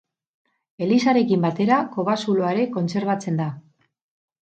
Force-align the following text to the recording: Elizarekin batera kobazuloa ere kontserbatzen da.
Elizarekin 0.85 1.45
batera 1.45 1.79
kobazuloa 1.99 2.57
ere 2.57 2.67
kontserbatzen 2.81 3.43
da. 3.45 3.51